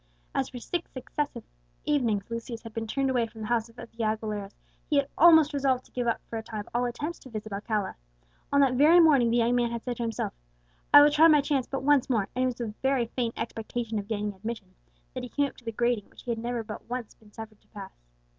As 0.33 0.49
for 0.49 0.57
six 0.57 0.89
successive 0.91 1.43
evenings 1.85 2.23
Lucius 2.31 2.63
had 2.63 2.73
been 2.73 2.87
turned 2.87 3.11
away 3.11 3.27
from 3.27 3.41
the 3.41 3.47
house 3.49 3.69
of 3.69 3.75
the 3.75 3.87
Aguileras, 4.03 4.55
he 4.89 4.95
had 4.95 5.07
almost 5.15 5.53
resolved 5.53 5.85
to 5.85 5.91
give 5.91 6.07
up 6.07 6.19
for 6.27 6.37
a 6.37 6.41
time 6.41 6.67
all 6.73 6.85
attempts 6.85 7.19
to 7.19 7.29
visit 7.29 7.53
Alcala. 7.53 7.95
On 8.51 8.61
that 8.61 8.73
very 8.73 8.99
morning 8.99 9.29
the 9.29 9.37
young 9.37 9.53
man 9.53 9.69
had 9.69 9.83
said 9.83 9.97
to 9.97 10.03
himself, 10.03 10.33
"I 10.91 11.01
will 11.03 11.11
try 11.11 11.27
my 11.27 11.41
chance 11.41 11.67
but 11.67 11.83
once 11.83 12.09
more;" 12.09 12.29
and 12.33 12.45
it 12.45 12.47
was 12.47 12.59
with 12.59 12.81
very 12.81 13.05
faint 13.15 13.35
expectation 13.37 13.99
of 13.99 14.07
gaining 14.07 14.33
admission 14.33 14.73
that 15.13 15.21
he 15.21 15.29
came 15.29 15.45
up 15.47 15.57
to 15.57 15.65
the 15.65 15.71
grating 15.71 16.09
which 16.09 16.23
he 16.23 16.31
had 16.31 16.39
never 16.39 16.63
but 16.63 16.89
once 16.89 17.13
been 17.13 17.31
suffered 17.31 17.61
to 17.61 17.67
pass. 17.67 17.91